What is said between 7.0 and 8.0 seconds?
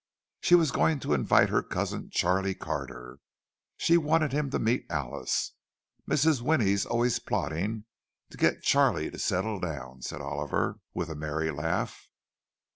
plotting